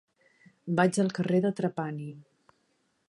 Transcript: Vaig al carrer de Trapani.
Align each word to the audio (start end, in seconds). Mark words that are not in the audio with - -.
Vaig 0.79 0.97
al 1.03 1.13
carrer 1.19 1.41
de 1.47 1.51
Trapani. 1.61 2.11